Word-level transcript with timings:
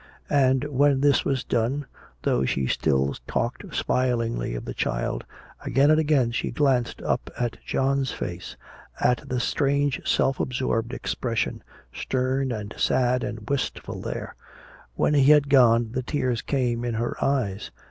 And 0.31 0.63
when 0.63 1.01
this 1.01 1.23
was 1.23 1.43
done, 1.43 1.85
though 2.23 2.43
she 2.43 2.65
still 2.65 3.15
talked 3.27 3.71
smilingly 3.75 4.55
of 4.55 4.65
the 4.65 4.73
child, 4.73 5.23
again 5.63 5.91
and 5.91 5.99
again 5.99 6.31
she 6.31 6.49
glanced 6.49 7.03
up 7.03 7.29
at 7.39 7.63
John's 7.63 8.11
face, 8.11 8.57
at 8.99 9.21
the 9.29 9.39
strange 9.39 10.01
self 10.07 10.39
absorbed 10.39 10.91
expression, 10.95 11.61
stern 11.93 12.51
and 12.51 12.73
sad 12.77 13.23
and 13.23 13.47
wistful, 13.47 14.01
there. 14.01 14.33
When 14.95 15.13
he 15.13 15.25
had 15.31 15.49
gone 15.49 15.91
the 15.91 16.01
tears 16.01 16.41
came 16.41 16.83
in 16.83 16.95
her 16.95 17.15
eyes. 17.23 17.69